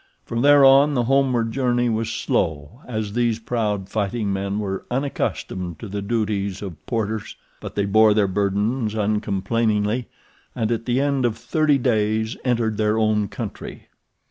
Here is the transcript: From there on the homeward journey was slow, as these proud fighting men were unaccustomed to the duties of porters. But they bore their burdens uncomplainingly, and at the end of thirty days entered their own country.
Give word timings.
From 0.25 0.41
there 0.41 0.65
on 0.65 0.95
the 0.95 1.03
homeward 1.03 1.51
journey 1.51 1.87
was 1.87 2.09
slow, 2.11 2.81
as 2.87 3.13
these 3.13 3.37
proud 3.37 3.87
fighting 3.87 4.33
men 4.33 4.57
were 4.57 4.83
unaccustomed 4.89 5.77
to 5.77 5.87
the 5.87 6.01
duties 6.01 6.63
of 6.63 6.83
porters. 6.87 7.35
But 7.59 7.75
they 7.75 7.85
bore 7.85 8.15
their 8.15 8.27
burdens 8.27 8.95
uncomplainingly, 8.95 10.07
and 10.55 10.71
at 10.71 10.87
the 10.87 10.99
end 10.99 11.23
of 11.23 11.37
thirty 11.37 11.77
days 11.77 12.35
entered 12.43 12.77
their 12.77 12.97
own 12.97 13.27
country. 13.27 13.89